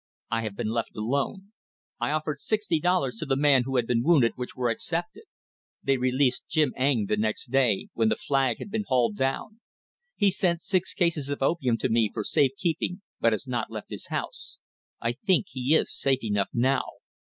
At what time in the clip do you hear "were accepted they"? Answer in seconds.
4.55-5.97